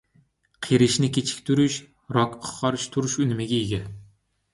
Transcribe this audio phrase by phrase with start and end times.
[0.67, 1.75] قېرىشنى كېچىكتۈرۈش،
[2.17, 3.83] راكقا قارشى تۇرۇش ئۈنۈمىگە ئىگە.